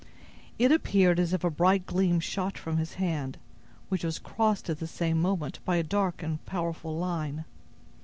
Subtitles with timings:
[0.57, 3.37] It appeared as if a bright gleam shot from his hand,
[3.89, 7.45] which was crossed at the same moment by a dark and powerful line.